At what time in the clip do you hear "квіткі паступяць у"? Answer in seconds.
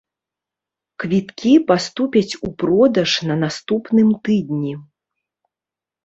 1.01-2.49